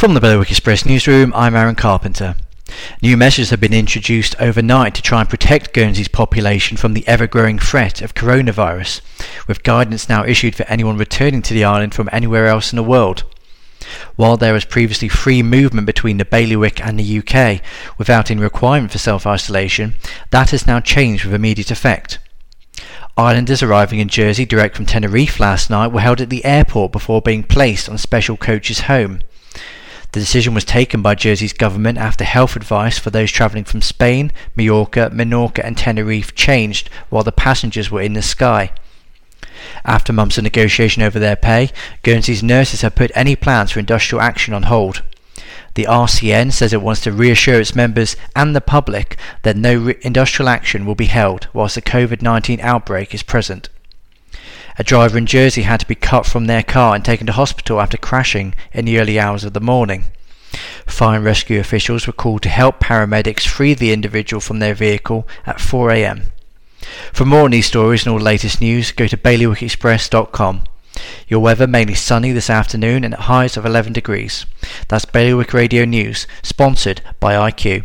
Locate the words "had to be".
55.60-55.94